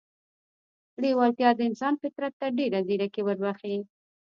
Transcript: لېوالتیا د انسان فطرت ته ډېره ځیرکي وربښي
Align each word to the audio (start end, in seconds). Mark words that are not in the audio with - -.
لېوالتیا 1.01 1.49
د 1.55 1.59
انسان 1.69 1.93
فطرت 2.01 2.33
ته 2.39 2.47
ډېره 2.57 2.79
ځیرکي 2.87 3.21
وربښي 3.23 3.77